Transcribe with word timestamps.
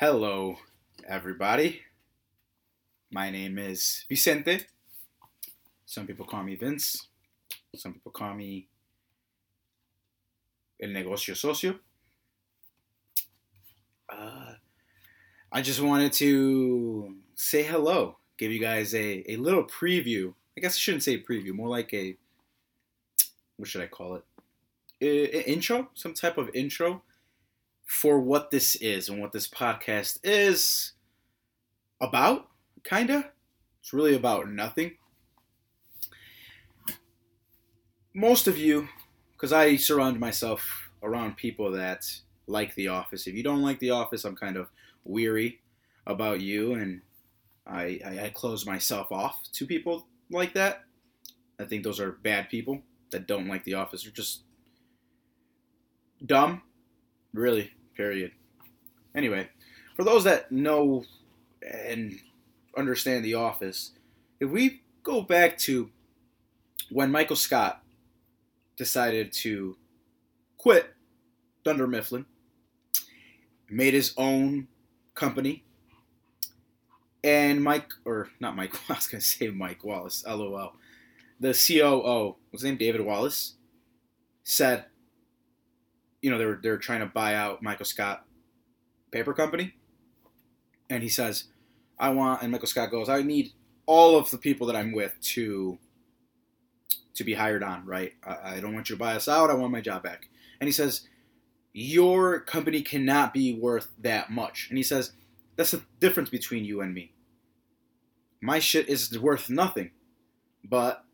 Hello, 0.00 0.56
everybody. 1.08 1.82
My 3.10 3.30
name 3.30 3.58
is 3.58 4.04
Vicente. 4.08 4.60
Some 5.86 6.06
people 6.06 6.24
call 6.24 6.44
me 6.44 6.54
Vince. 6.54 7.08
Some 7.74 7.94
people 7.94 8.12
call 8.12 8.32
me 8.34 8.68
El 10.80 10.90
Negocio 10.90 11.36
Socio. 11.36 11.80
Uh, 14.08 14.52
I 15.50 15.62
just 15.62 15.80
wanted 15.80 16.12
to 16.12 17.16
say 17.34 17.64
hello, 17.64 18.18
give 18.36 18.52
you 18.52 18.60
guys 18.60 18.94
a, 18.94 19.24
a 19.28 19.34
little 19.34 19.64
preview. 19.64 20.32
I 20.56 20.60
guess 20.60 20.76
I 20.76 20.78
shouldn't 20.78 21.02
say 21.02 21.20
preview, 21.20 21.50
more 21.50 21.68
like 21.68 21.92
a, 21.92 22.16
what 23.56 23.68
should 23.68 23.82
I 23.82 23.88
call 23.88 24.14
it? 24.14 24.24
I- 25.02 25.38
I- 25.38 25.42
intro? 25.42 25.88
Some 25.94 26.14
type 26.14 26.38
of 26.38 26.50
intro 26.54 27.02
for 27.88 28.20
what 28.20 28.50
this 28.50 28.76
is 28.76 29.08
and 29.08 29.18
what 29.18 29.32
this 29.32 29.48
podcast 29.48 30.18
is 30.22 30.92
about, 32.00 32.48
kinda. 32.84 33.32
It's 33.80 33.94
really 33.94 34.14
about 34.14 34.50
nothing. 34.50 34.98
Most 38.14 38.46
of 38.46 38.58
you, 38.58 38.88
because 39.32 39.54
I 39.54 39.76
surround 39.76 40.20
myself 40.20 40.90
around 41.02 41.38
people 41.38 41.72
that 41.72 42.04
like 42.46 42.74
The 42.74 42.88
Office. 42.88 43.26
If 43.26 43.34
you 43.34 43.42
don't 43.42 43.62
like 43.62 43.78
The 43.78 43.90
Office, 43.90 44.24
I'm 44.24 44.36
kind 44.36 44.58
of 44.58 44.68
weary 45.04 45.60
about 46.06 46.40
you, 46.40 46.74
and 46.74 47.00
I, 47.66 48.00
I, 48.04 48.24
I 48.24 48.32
close 48.34 48.66
myself 48.66 49.10
off 49.10 49.40
to 49.52 49.66
people 49.66 50.06
like 50.30 50.52
that. 50.54 50.84
I 51.58 51.64
think 51.64 51.84
those 51.84 52.00
are 52.00 52.12
bad 52.12 52.50
people 52.50 52.82
that 53.10 53.26
don't 53.26 53.48
like 53.48 53.64
The 53.64 53.74
Office. 53.74 54.02
They're 54.02 54.12
just 54.12 54.42
dumb, 56.24 56.62
really, 57.32 57.72
period. 57.98 58.30
Anyway, 59.14 59.48
for 59.96 60.04
those 60.04 60.24
that 60.24 60.50
know 60.50 61.04
and 61.60 62.18
understand 62.76 63.24
The 63.24 63.34
Office, 63.34 63.92
if 64.40 64.48
we 64.48 64.82
go 65.02 65.20
back 65.20 65.58
to 65.58 65.90
when 66.90 67.10
Michael 67.10 67.36
Scott 67.36 67.82
decided 68.76 69.32
to 69.32 69.76
quit 70.56 70.94
Dunder 71.64 71.88
Mifflin, 71.88 72.24
made 73.68 73.94
his 73.94 74.14
own 74.16 74.68
company, 75.14 75.64
and 77.24 77.62
Mike, 77.62 77.90
or 78.04 78.30
not 78.38 78.54
Mike, 78.54 78.74
I 78.88 78.94
was 78.94 79.08
going 79.08 79.20
to 79.20 79.26
say 79.26 79.48
Mike 79.48 79.84
Wallace, 79.84 80.24
lol. 80.24 80.72
The 81.40 81.52
COO, 81.52 82.36
was 82.52 82.62
his 82.62 82.64
name 82.64 82.76
David 82.76 83.00
Wallace, 83.00 83.54
said, 84.44 84.86
you 86.22 86.30
know, 86.30 86.38
they 86.38 86.46
were, 86.46 86.58
they 86.62 86.70
were 86.70 86.78
trying 86.78 87.00
to 87.00 87.06
buy 87.06 87.34
out 87.34 87.62
Michael 87.62 87.86
Scott 87.86 88.24
Paper 89.10 89.32
Company. 89.32 89.74
And 90.90 91.02
he 91.02 91.08
says, 91.08 91.44
I 91.98 92.10
want, 92.10 92.42
and 92.42 92.52
Michael 92.52 92.68
Scott 92.68 92.90
goes, 92.90 93.08
I 93.08 93.22
need 93.22 93.52
all 93.86 94.16
of 94.16 94.30
the 94.30 94.38
people 94.38 94.66
that 94.66 94.76
I'm 94.76 94.92
with 94.92 95.18
to 95.20 95.78
to 97.14 97.24
be 97.24 97.34
hired 97.34 97.64
on, 97.64 97.84
right? 97.84 98.12
I, 98.24 98.54
I 98.54 98.60
don't 98.60 98.74
want 98.74 98.88
you 98.88 98.94
to 98.94 99.00
buy 99.00 99.16
us 99.16 99.26
out. 99.26 99.50
I 99.50 99.54
want 99.54 99.72
my 99.72 99.80
job 99.80 100.04
back. 100.04 100.28
And 100.60 100.68
he 100.68 100.72
says, 100.72 101.08
Your 101.72 102.40
company 102.40 102.80
cannot 102.80 103.34
be 103.34 103.54
worth 103.54 103.90
that 103.98 104.30
much. 104.30 104.68
And 104.68 104.78
he 104.78 104.84
says, 104.84 105.12
That's 105.56 105.72
the 105.72 105.82
difference 105.98 106.30
between 106.30 106.64
you 106.64 106.80
and 106.80 106.94
me. 106.94 107.12
My 108.40 108.60
shit 108.60 108.88
is 108.88 109.18
worth 109.18 109.50
nothing. 109.50 109.90
But 110.64 111.04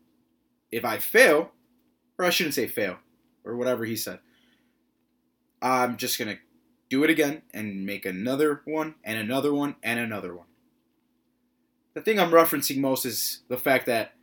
if 0.71 0.85
I 0.85 0.99
fail, 0.99 1.51
or 2.19 2.25
I 2.25 2.29
shouldn't 2.29 2.55
say 2.55 2.67
fail, 2.67 2.97
or 3.43 3.55
whatever 3.55 3.83
he 3.85 3.95
said, 3.95 4.19
I'm 5.65 5.97
just 5.97 6.19
going 6.19 6.29
to 6.29 6.39
do 6.91 7.03
it 7.03 7.09
again 7.09 7.41
and 7.51 7.87
make 7.87 8.05
another 8.05 8.61
one 8.65 8.93
and 9.03 9.17
another 9.17 9.51
one 9.51 9.75
and 9.81 9.99
another 9.99 10.35
one. 10.35 10.45
The 11.95 12.01
thing 12.01 12.19
I'm 12.19 12.29
referencing 12.29 12.77
most 12.77 13.03
is 13.03 13.41
the 13.47 13.57
fact 13.57 13.87
that 13.87 14.13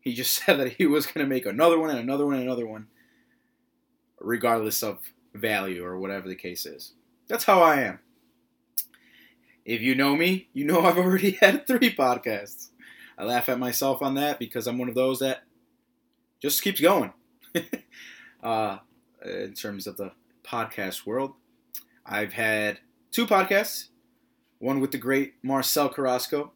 he 0.00 0.12
just 0.12 0.34
said 0.44 0.58
that 0.58 0.72
he 0.72 0.86
was 0.86 1.06
going 1.06 1.24
to 1.24 1.32
make 1.32 1.46
another 1.46 1.78
one 1.78 1.90
and 1.90 2.00
another 2.00 2.26
one 2.26 2.34
and 2.34 2.42
another 2.42 2.66
one, 2.66 2.88
regardless 4.18 4.82
of 4.82 4.98
value 5.32 5.84
or 5.84 6.00
whatever 6.00 6.26
the 6.28 6.34
case 6.34 6.66
is. 6.66 6.94
That's 7.28 7.44
how 7.44 7.62
I 7.62 7.82
am. 7.82 8.00
If 9.64 9.80
you 9.80 9.94
know 9.94 10.16
me, 10.16 10.48
you 10.52 10.64
know 10.64 10.80
I've 10.84 10.98
already 10.98 11.38
had 11.40 11.64
three 11.64 11.94
podcasts. 11.94 12.70
I 13.16 13.22
laugh 13.22 13.48
at 13.48 13.60
myself 13.60 14.02
on 14.02 14.14
that 14.14 14.40
because 14.40 14.66
I'm 14.66 14.78
one 14.78 14.88
of 14.88 14.96
those 14.96 15.20
that 15.20 15.44
just 16.42 16.60
keeps 16.60 16.80
going. 16.80 17.12
uh, 18.42 18.78
in 19.24 19.54
terms 19.54 19.86
of 19.86 19.96
the 19.96 20.10
podcast 20.48 21.04
world, 21.04 21.34
I've 22.06 22.32
had 22.32 22.78
two 23.10 23.26
podcasts. 23.26 23.88
One 24.58 24.80
with 24.80 24.90
the 24.90 24.98
great 24.98 25.34
Marcel 25.42 25.88
Carrasco, 25.88 26.52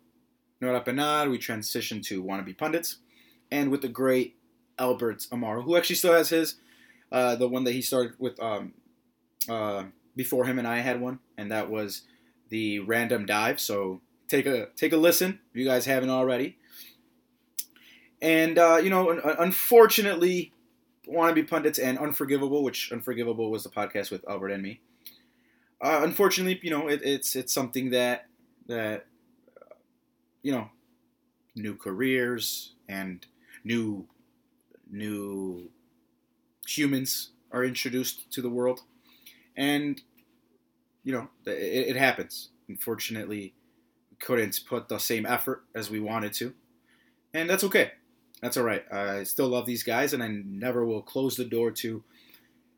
Nora 0.61 0.83
Penad. 0.83 1.31
We 1.31 1.39
transitioned 1.39 2.05
to 2.07 2.25
Wannabe 2.25 2.57
Pundits 2.59 2.99
and 3.53 3.71
with 3.71 3.83
the 3.83 3.89
great 3.89 4.37
Albert 4.79 5.27
Amaro, 5.31 5.63
who 5.63 5.77
actually 5.77 5.97
still 5.97 6.15
has 6.15 6.31
his, 6.31 6.57
uh, 7.13 7.37
the 7.37 7.47
one 7.47 7.65
that 7.65 7.73
he 7.73 7.83
started 7.83 8.15
with 8.19 8.43
um, 8.43 8.73
uh, 9.49 9.85
before 10.17 10.47
him 10.47 10.59
and 10.59 10.67
I 10.67 10.79
had 10.79 11.01
one, 11.01 11.21
and 11.37 11.53
that 11.53 11.71
was 11.71 12.03
the 12.49 12.81
Random 12.81 13.27
Dive. 13.27 13.61
So 13.61 14.01
take 14.29 14.47
a 14.47 14.69
take 14.75 14.93
a 14.93 14.97
listen 14.97 15.39
if 15.53 15.57
you 15.57 15.65
guys 15.65 15.85
haven't 15.87 16.11
already. 16.11 16.57
And 18.21 18.59
uh, 18.59 18.81
you 18.83 18.91
know, 18.91 19.11
un- 19.11 19.37
unfortunately, 19.39 20.53
Wannabe 21.09 21.49
Pundits 21.49 21.79
and 21.79 21.99
Unforgivable, 21.99 22.63
which 22.63 22.93
Unforgivable 22.93 23.51
was 23.51 23.65
the 23.65 23.71
podcast 23.71 24.11
with 24.11 24.29
Albert 24.29 24.51
and 24.51 24.63
me. 24.63 24.81
Uh, 25.81 26.01
unfortunately, 26.03 26.61
you 26.63 26.71
know, 26.71 26.89
it, 26.89 27.01
it's 27.03 27.35
it's 27.35 27.53
something 27.53 27.91
that 27.91 28.27
that 28.69 29.07
uh, 29.61 29.75
you 30.43 30.53
know, 30.53 30.71
new 31.57 31.75
careers 31.75 32.75
and 32.89 33.27
new 33.65 34.07
new 34.91 35.71
humans 36.67 37.31
are 37.51 37.65
introduced 37.65 38.31
to 38.33 38.41
the 38.41 38.51
world. 38.51 38.83
And 39.57 40.01
you 41.03 41.13
know 41.13 41.29
it, 41.45 41.89
it 41.89 41.97
happens. 41.97 42.51
Unfortunately 42.69 43.55
we 44.11 44.17
couldn't 44.19 44.61
put 44.69 44.89
the 44.89 44.99
same 44.99 45.27
effort 45.27 45.65
as 45.75 45.91
we 45.91 45.99
wanted 45.99 46.33
to. 46.35 46.55
And 47.35 47.51
that's 47.51 47.65
okay 47.65 47.93
that's 48.43 48.57
all 48.57 48.65
right 48.65 48.85
i 48.93 49.23
still 49.23 49.49
love 49.49 49.65
these 49.65 49.83
guys 49.83 50.13
and 50.13 50.23
i 50.23 50.29
never 50.29 50.85
will 50.85 51.03
close 51.03 51.37
the 51.37 51.45
door 51.45 51.71
to 51.71 52.03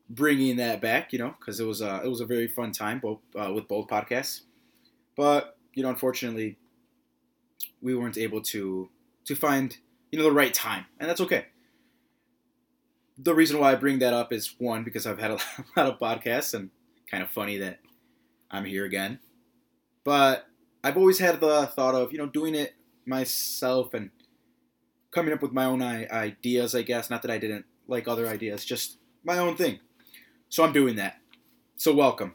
bringing 0.09 0.55
that 0.57 0.79
back 0.81 1.11
you 1.11 1.19
know 1.19 1.35
because 1.39 1.59
it 1.59 1.65
was 1.65 1.81
a 1.81 2.01
it 2.03 2.07
was 2.07 2.21
a 2.21 2.25
very 2.25 2.47
fun 2.47 2.71
time 2.71 2.99
both 2.99 3.19
uh, 3.35 3.51
with 3.51 3.67
both 3.67 3.87
podcasts 3.87 4.41
but 5.15 5.57
you 5.73 5.83
know 5.83 5.89
unfortunately 5.89 6.57
we 7.81 7.95
weren't 7.95 8.17
able 8.17 8.41
to 8.41 8.89
to 9.25 9.35
find 9.35 9.77
you 10.11 10.17
know 10.17 10.25
the 10.25 10.31
right 10.31 10.53
time, 10.53 10.85
and 10.99 11.09
that's 11.09 11.21
okay. 11.21 11.45
The 13.17 13.35
reason 13.35 13.59
why 13.59 13.71
I 13.71 13.75
bring 13.75 13.99
that 13.99 14.13
up 14.13 14.33
is 14.33 14.55
one 14.57 14.83
because 14.83 15.05
I've 15.05 15.19
had 15.19 15.31
a 15.31 15.39
lot 15.77 15.87
of 15.87 15.99
podcasts, 15.99 16.53
and 16.53 16.69
kind 17.09 17.23
of 17.23 17.29
funny 17.29 17.57
that 17.57 17.79
I'm 18.49 18.65
here 18.65 18.85
again. 18.85 19.19
But 20.03 20.47
I've 20.83 20.97
always 20.97 21.19
had 21.19 21.39
the 21.39 21.67
thought 21.67 21.95
of 21.95 22.11
you 22.11 22.17
know 22.17 22.27
doing 22.27 22.55
it 22.55 22.73
myself 23.05 23.93
and 23.93 24.09
coming 25.15 25.33
up 25.33 25.41
with 25.41 25.53
my 25.53 25.63
own 25.63 25.81
ideas. 25.81 26.75
I 26.75 26.81
guess 26.81 27.09
not 27.09 27.21
that 27.21 27.31
I 27.31 27.37
didn't 27.37 27.63
like 27.87 28.05
other 28.05 28.27
ideas, 28.27 28.65
just 28.65 28.97
my 29.23 29.37
own 29.37 29.55
thing. 29.55 29.79
So 30.49 30.61
I'm 30.61 30.73
doing 30.73 30.97
that. 30.97 31.21
So 31.77 31.95
welcome. 31.95 32.33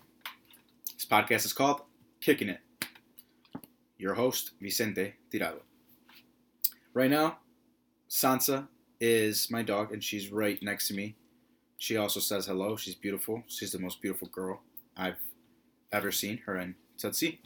This 0.94 1.04
podcast 1.04 1.44
is 1.44 1.52
called 1.52 1.82
Kicking 2.22 2.48
It. 2.48 2.60
Your 3.98 4.14
host 4.14 4.52
Vicente 4.62 5.12
Tirado. 5.30 5.60
Right 6.94 7.10
now, 7.10 7.41
Sansa 8.08 8.68
is 8.98 9.50
my 9.50 9.62
dog, 9.62 9.92
and 9.92 10.02
she's 10.02 10.32
right 10.32 10.58
next 10.62 10.88
to 10.88 10.94
me. 10.94 11.16
She 11.76 11.98
also 11.98 12.18
says 12.18 12.47
hello. 12.47 12.76
She's 12.76 12.94
beautiful. 12.94 13.44
She's 13.47 13.72
the 13.72 13.78
most 13.78 14.00
beautiful 14.00 14.28
girl 14.28 14.62
I've 14.97 15.20
ever 15.92 16.10
seen, 16.10 16.38
her 16.47 16.56
and 16.56 16.76
Tutsi. 16.98 17.41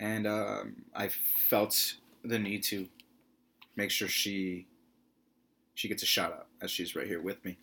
And 0.00 0.26
um, 0.26 0.82
I 0.92 1.08
felt 1.48 1.94
the 2.24 2.38
need 2.40 2.64
to 2.64 2.88
make 3.76 3.90
sure 3.90 4.08
she 4.08 4.66
she 5.74 5.88
gets 5.88 6.02
a 6.02 6.06
shout 6.06 6.32
out 6.32 6.46
as 6.60 6.70
she's 6.70 6.94
right 6.94 7.06
here 7.06 7.22
with 7.22 7.42
me. 7.44 7.56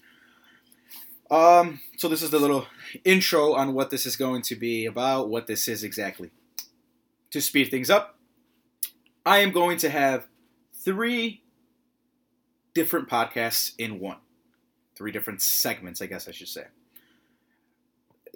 Um, 1.30 1.82
so 1.98 2.08
this 2.08 2.22
is 2.22 2.30
the 2.30 2.40
little 2.40 2.66
intro 3.04 3.54
on 3.54 3.74
what 3.74 3.90
this 3.90 4.06
is 4.06 4.16
going 4.16 4.42
to 4.44 4.56
be 4.56 4.86
about, 4.86 5.30
what 5.30 5.48
this 5.48 5.68
is 5.68 5.84
exactly. 5.84 6.32
To 7.32 7.42
speed 7.42 7.70
things 7.70 7.90
up, 7.90 8.18
I 9.26 9.40
am 9.40 9.52
going 9.52 9.78
to 9.80 9.90
have 9.90 10.28
three 10.74 11.44
different 12.74 13.10
podcasts 13.10 13.74
in 13.78 14.00
one. 14.00 14.18
Three 14.96 15.12
different 15.12 15.42
segments, 15.42 16.02
I 16.02 16.06
guess 16.06 16.28
I 16.28 16.32
should 16.32 16.48
say. 16.48 16.64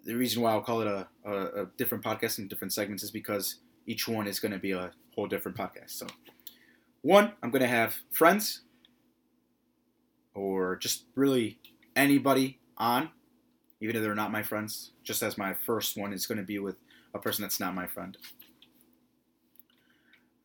The 0.04 0.16
reason 0.16 0.42
why 0.42 0.52
I'll 0.52 0.62
call 0.62 0.82
it 0.82 0.88
a, 0.88 1.08
a, 1.24 1.64
a 1.64 1.66
different 1.78 2.04
podcast 2.04 2.40
in 2.40 2.48
different 2.48 2.74
segments 2.74 3.04
is 3.04 3.12
because 3.12 3.58
each 3.88 4.08
one 4.08 4.28
is 4.28 4.40
going 4.40 4.52
to 4.52 4.58
be 4.58 4.72
a 4.72 4.92
whole 5.16 5.28
different 5.28 5.58
podcast. 5.58 5.92
So, 5.92 6.08
one, 7.02 7.34
I'm 7.42 7.52
going 7.52 7.62
to 7.62 7.68
have 7.68 7.96
friends 8.12 8.62
or 10.34 10.76
just 10.78 11.04
really 11.16 11.60
anybody 11.96 12.60
on 12.78 13.10
even 13.82 13.96
if 13.96 14.04
they're 14.04 14.16
not 14.16 14.32
my 14.32 14.44
friends. 14.44 14.92
Just 15.04 15.24
as 15.24 15.38
my 15.38 15.54
first 15.54 15.98
one 15.98 16.14
is 16.14 16.28
going 16.28 16.38
to 16.38 16.44
be 16.44 16.60
with 16.60 16.76
a 17.14 17.20
person 17.20 17.42
that's 17.42 17.60
not 17.60 17.76
my 17.76 17.88
friend. 17.88 18.16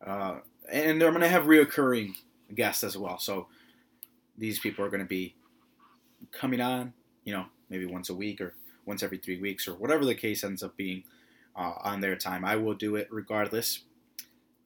Uh, 0.05 0.39
and 0.69 1.01
I'm 1.01 1.11
going 1.11 1.21
to 1.21 1.29
have 1.29 1.43
reoccurring 1.43 2.15
guests 2.53 2.83
as 2.83 2.97
well. 2.97 3.19
So 3.19 3.47
these 4.37 4.59
people 4.59 4.83
are 4.83 4.89
going 4.89 5.01
to 5.01 5.05
be 5.05 5.35
coming 6.31 6.59
on, 6.59 6.93
you 7.23 7.33
know, 7.33 7.45
maybe 7.69 7.85
once 7.85 8.09
a 8.09 8.15
week 8.15 8.41
or 8.41 8.55
once 8.85 9.03
every 9.03 9.17
three 9.17 9.39
weeks 9.39 9.67
or 9.67 9.75
whatever 9.75 10.03
the 10.03 10.15
case 10.15 10.43
ends 10.43 10.63
up 10.63 10.75
being 10.75 11.03
uh, 11.55 11.73
on 11.81 12.01
their 12.01 12.15
time. 12.15 12.43
I 12.43 12.55
will 12.55 12.73
do 12.73 12.95
it 12.95 13.07
regardless, 13.11 13.83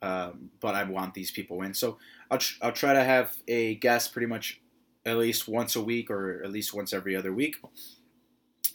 um, 0.02 0.50
but 0.60 0.76
I 0.76 0.84
want 0.84 1.14
these 1.14 1.32
people 1.32 1.62
in. 1.62 1.74
So 1.74 1.98
I'll, 2.30 2.38
tr- 2.38 2.58
I'll 2.62 2.72
try 2.72 2.94
to 2.94 3.04
have 3.04 3.36
a 3.48 3.76
guest 3.76 4.14
pretty 4.14 4.28
much 4.28 4.62
at 5.06 5.18
least 5.18 5.48
once 5.48 5.76
a 5.76 5.82
week 5.82 6.10
or 6.10 6.44
at 6.44 6.52
least 6.52 6.74
once 6.74 6.94
every 6.94 7.16
other 7.16 7.34
week. 7.34 7.58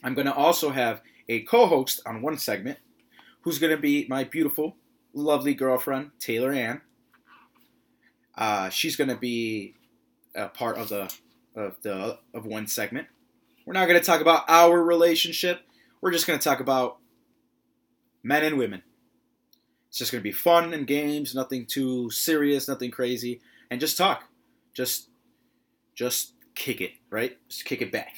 I'm 0.03 0.13
going 0.13 0.27
to 0.27 0.33
also 0.33 0.69
have 0.69 1.01
a 1.27 1.41
co 1.41 1.65
host 1.67 2.01
on 2.05 2.21
one 2.21 2.37
segment 2.37 2.79
who's 3.41 3.59
going 3.59 3.75
to 3.75 3.81
be 3.81 4.05
my 4.09 4.23
beautiful, 4.23 4.75
lovely 5.13 5.53
girlfriend, 5.53 6.11
Taylor 6.19 6.51
Ann. 6.51 6.81
Uh, 8.37 8.69
she's 8.69 8.95
going 8.95 9.09
to 9.09 9.15
be 9.15 9.73
a 10.35 10.47
part 10.47 10.77
of 10.77 10.89
the 10.89 11.13
of 11.55 11.81
the 11.81 12.19
of 12.33 12.45
one 12.45 12.67
segment. 12.67 13.07
We're 13.65 13.73
not 13.73 13.87
going 13.87 13.99
to 13.99 14.05
talk 14.05 14.21
about 14.21 14.45
our 14.47 14.81
relationship. 14.81 15.61
We're 15.99 16.11
just 16.11 16.27
going 16.27 16.39
to 16.39 16.43
talk 16.43 16.59
about 16.59 16.99
men 18.23 18.43
and 18.43 18.57
women. 18.57 18.83
It's 19.89 19.97
just 19.97 20.11
going 20.11 20.21
to 20.21 20.23
be 20.23 20.31
fun 20.31 20.73
and 20.73 20.85
games, 20.85 21.33
nothing 21.33 21.65
too 21.65 22.09
serious, 22.09 22.67
nothing 22.67 22.91
crazy, 22.91 23.41
and 23.71 23.79
just 23.79 23.97
talk. 23.97 24.25
Just 24.73 25.09
just 25.95 26.33
kick 26.55 26.81
it, 26.81 26.91
right? 27.09 27.37
Just 27.49 27.65
kick 27.65 27.81
it 27.81 27.91
back. 27.91 28.13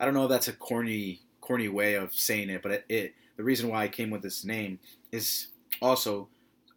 I 0.00 0.04
don't 0.04 0.14
know 0.14 0.24
if 0.24 0.30
that's 0.30 0.48
a 0.48 0.52
corny 0.52 1.20
corny 1.40 1.68
way 1.68 1.94
of 1.94 2.14
saying 2.14 2.50
it, 2.50 2.62
but 2.62 2.72
it, 2.72 2.84
it 2.88 3.14
the 3.36 3.44
reason 3.44 3.68
why 3.68 3.84
I 3.84 3.88
came 3.88 4.10
with 4.10 4.22
this 4.22 4.44
name 4.44 4.78
is 5.10 5.48
also 5.80 6.28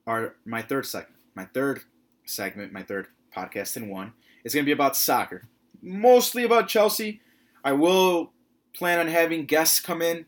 our 0.05 0.35
my 0.45 0.61
third 0.61 0.85
segment. 0.85 1.15
My 1.33 1.45
third 1.45 1.81
segment, 2.25 2.71
my 2.71 2.83
third 2.83 3.07
podcast 3.35 3.77
in 3.77 3.89
one 3.89 4.13
is 4.43 4.53
going 4.53 4.63
to 4.63 4.67
be 4.67 4.71
about 4.71 4.95
soccer. 4.95 5.43
Mostly 5.81 6.43
about 6.43 6.67
Chelsea. 6.67 7.21
I 7.63 7.73
will 7.73 8.31
plan 8.73 8.99
on 8.99 9.07
having 9.07 9.45
guests 9.45 9.79
come 9.79 10.01
in 10.01 10.25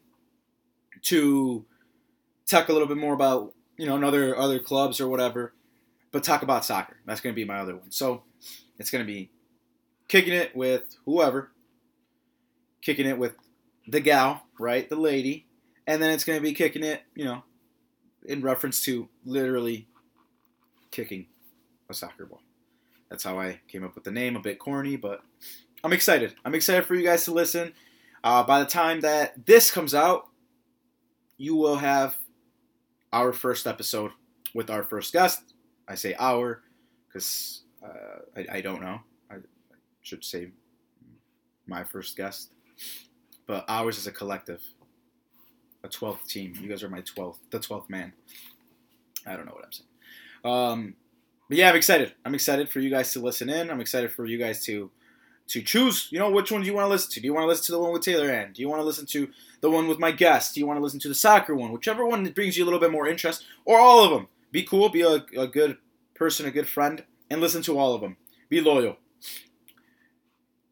to 1.03 1.65
talk 2.47 2.69
a 2.69 2.73
little 2.73 2.87
bit 2.87 2.97
more 2.97 3.13
about, 3.13 3.53
you 3.77 3.85
know, 3.85 4.01
other 4.05 4.35
other 4.35 4.59
clubs 4.59 4.99
or 4.99 5.07
whatever, 5.07 5.53
but 6.11 6.23
talk 6.23 6.41
about 6.41 6.65
soccer. 6.65 6.97
That's 7.05 7.21
going 7.21 7.33
to 7.33 7.39
be 7.39 7.45
my 7.45 7.59
other 7.59 7.75
one. 7.75 7.91
So, 7.91 8.23
it's 8.77 8.91
going 8.91 9.05
to 9.05 9.11
be 9.11 9.31
kicking 10.07 10.33
it 10.33 10.55
with 10.55 10.97
whoever, 11.05 11.51
kicking 12.81 13.07
it 13.07 13.17
with 13.17 13.35
the 13.87 13.99
gal, 13.99 14.43
right? 14.59 14.87
The 14.87 14.95
lady. 14.95 15.45
And 15.85 16.01
then 16.01 16.11
it's 16.11 16.23
going 16.23 16.37
to 16.37 16.43
be 16.43 16.53
kicking 16.53 16.83
it, 16.83 17.03
you 17.15 17.25
know, 17.25 17.43
in 18.25 18.41
reference 18.41 18.81
to 18.83 19.07
literally 19.25 19.87
kicking 20.91 21.27
a 21.89 21.93
soccer 21.93 22.25
ball. 22.25 22.41
That's 23.09 23.23
how 23.23 23.39
I 23.39 23.61
came 23.69 23.85
up 23.85 23.95
with 23.95 24.03
the 24.03 24.11
name. 24.11 24.35
A 24.35 24.41
bit 24.41 24.59
corny, 24.59 24.97
but 24.97 25.21
I'm 25.83 25.93
excited. 25.93 26.35
I'm 26.43 26.55
excited 26.55 26.85
for 26.85 26.95
you 26.95 27.03
guys 27.03 27.23
to 27.25 27.31
listen. 27.31 27.73
Uh, 28.23 28.43
by 28.43 28.59
the 28.59 28.65
time 28.65 29.01
that 29.01 29.45
this 29.45 29.71
comes 29.71 29.95
out, 29.95 30.27
you 31.37 31.55
will 31.55 31.77
have 31.77 32.17
our 33.13 33.33
first 33.33 33.67
episode 33.67 34.11
with 34.53 34.69
our 34.69 34.83
first 34.83 35.13
guest. 35.13 35.53
I 35.87 35.95
say 35.95 36.15
our 36.19 36.63
because 37.07 37.63
uh, 37.83 38.19
I, 38.35 38.57
I, 38.57 38.61
don't 38.61 38.81
know. 38.81 38.99
I, 39.31 39.35
I 39.35 39.77
should 40.01 40.23
say 40.23 40.51
my 41.65 41.83
first 41.83 42.17
guest. 42.17 42.51
But 43.45 43.65
ours 43.67 43.97
is 43.97 44.07
a 44.07 44.11
collective, 44.11 44.61
a 45.83 45.87
12th 45.87 46.27
team. 46.27 46.53
You 46.59 46.67
guys 46.67 46.83
are 46.83 46.89
my 46.89 47.01
12th, 47.01 47.37
the 47.49 47.59
12th 47.59 47.89
man. 47.89 48.11
I 49.25 49.35
don't 49.35 49.45
know 49.45 49.53
what 49.53 49.65
I'm 49.65 49.71
saying. 49.71 49.87
Um, 50.43 50.95
but 51.47 51.57
yeah, 51.57 51.69
I'm 51.69 51.75
excited. 51.75 52.13
I'm 52.25 52.35
excited 52.35 52.69
for 52.69 52.79
you 52.79 52.89
guys 52.89 53.13
to 53.13 53.19
listen 53.19 53.49
in. 53.49 53.69
I'm 53.69 53.79
excited 53.79 54.11
for 54.11 54.25
you 54.25 54.37
guys 54.37 54.63
to 54.65 54.91
to 55.47 55.61
choose. 55.61 56.07
You 56.11 56.19
know, 56.19 56.29
which 56.29 56.51
one 56.51 56.61
do 56.61 56.67
you 56.67 56.73
want 56.73 56.85
to 56.85 56.89
listen 56.89 57.11
to? 57.11 57.19
Do 57.19 57.25
you 57.25 57.33
want 57.33 57.43
to 57.43 57.47
listen 57.47 57.65
to 57.67 57.71
the 57.73 57.79
one 57.79 57.93
with 57.93 58.03
Taylor 58.03 58.29
Ann? 58.29 58.53
Do 58.53 58.61
you 58.61 58.69
want 58.69 58.81
to 58.81 58.85
listen 58.85 59.05
to 59.07 59.29
the 59.61 59.69
one 59.69 59.87
with 59.87 59.99
my 59.99 60.11
guest? 60.11 60.53
Do 60.53 60.59
you 60.59 60.67
want 60.67 60.77
to 60.77 60.83
listen 60.83 60.99
to 61.01 61.07
the 61.07 61.15
soccer 61.15 61.55
one? 61.55 61.71
Whichever 61.71 62.05
one 62.05 62.25
brings 62.31 62.57
you 62.57 62.63
a 62.63 62.67
little 62.67 62.79
bit 62.79 62.91
more 62.91 63.07
interest, 63.07 63.45
or 63.65 63.79
all 63.79 64.03
of 64.03 64.11
them. 64.11 64.27
Be 64.51 64.63
cool. 64.63 64.89
Be 64.89 65.01
a, 65.01 65.25
a 65.37 65.47
good 65.47 65.77
person, 66.15 66.45
a 66.45 66.51
good 66.51 66.67
friend, 66.67 67.03
and 67.29 67.41
listen 67.41 67.61
to 67.63 67.77
all 67.77 67.93
of 67.93 68.01
them. 68.01 68.17
Be 68.49 68.61
loyal. 68.61 68.97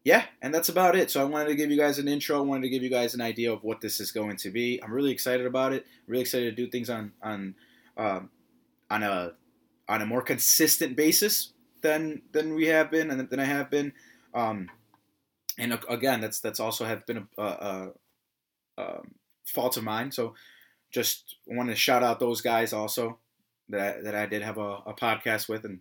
Yeah, 0.04 0.26
and 0.40 0.54
that's 0.54 0.68
about 0.68 0.94
it. 0.94 1.10
So 1.10 1.20
I 1.20 1.24
wanted 1.24 1.48
to 1.48 1.56
give 1.56 1.68
you 1.68 1.76
guys 1.76 1.98
an 1.98 2.06
intro. 2.06 2.38
I 2.38 2.42
wanted 2.42 2.62
to 2.62 2.68
give 2.68 2.82
you 2.82 2.88
guys 2.88 3.14
an 3.14 3.20
idea 3.20 3.52
of 3.52 3.64
what 3.64 3.80
this 3.80 3.98
is 3.98 4.12
going 4.12 4.36
to 4.36 4.50
be. 4.50 4.80
I'm 4.80 4.92
really 4.92 5.10
excited 5.10 5.46
about 5.46 5.72
it. 5.72 5.84
really 6.06 6.22
excited 6.22 6.56
to 6.56 6.62
do 6.64 6.70
things 6.70 6.88
on 6.88 7.12
on 7.20 7.56
um, 7.96 8.30
on 8.88 9.02
a 9.02 9.32
on 9.88 10.02
a 10.02 10.06
more 10.06 10.22
consistent 10.22 10.94
basis 10.96 11.52
than 11.80 12.22
than 12.30 12.54
we 12.54 12.66
have 12.66 12.88
been 12.88 13.10
and 13.10 13.28
than 13.28 13.40
I 13.40 13.46
have 13.46 13.68
been. 13.68 13.92
Um, 14.36 14.70
and 15.58 15.78
again, 15.88 16.20
that's 16.20 16.40
that's 16.40 16.60
also 16.60 16.84
have 16.84 17.06
been 17.06 17.26
a, 17.38 17.42
a, 17.42 17.44
a, 17.44 17.90
a 18.82 19.00
fault 19.46 19.76
of 19.78 19.84
mine. 19.84 20.12
So 20.12 20.34
just 20.92 21.36
want 21.46 21.70
to 21.70 21.74
shout 21.74 22.02
out 22.02 22.20
those 22.20 22.42
guys 22.42 22.72
also 22.72 23.18
that 23.70 23.80
I, 23.80 24.00
that 24.02 24.14
I 24.14 24.26
did 24.26 24.42
have 24.42 24.58
a, 24.58 24.82
a 24.86 24.94
podcast 24.94 25.48
with, 25.48 25.64
and 25.64 25.80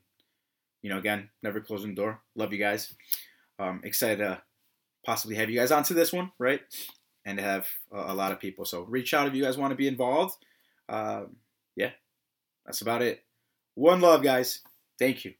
you 0.81 0.89
know, 0.89 0.97
again, 0.97 1.29
never 1.43 1.59
closing 1.59 1.89
the 1.89 2.01
door. 2.01 2.21
Love 2.35 2.53
you 2.53 2.59
guys. 2.59 2.93
Um, 3.59 3.81
excited 3.83 4.19
to 4.19 4.41
possibly 5.05 5.35
have 5.35 5.49
you 5.49 5.59
guys 5.59 5.71
onto 5.71 5.93
this 5.93 6.13
one, 6.13 6.31
right? 6.39 6.61
And 7.25 7.39
have 7.39 7.67
a, 7.91 8.13
a 8.13 8.15
lot 8.15 8.31
of 8.31 8.39
people. 8.39 8.65
So 8.65 8.83
reach 8.83 9.13
out 9.13 9.27
if 9.27 9.33
you 9.33 9.43
guys 9.43 9.57
want 9.57 9.71
to 9.71 9.75
be 9.75 9.87
involved. 9.87 10.35
Um, 10.87 11.35
yeah, 11.75 11.91
that's 12.65 12.81
about 12.81 13.01
it. 13.01 13.23
One 13.73 13.99
love, 13.99 14.23
guys. 14.23 14.61
Thank 14.97 15.25
you. 15.25 15.33